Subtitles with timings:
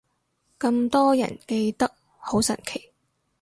[0.57, 2.91] 咁多人記得，好神奇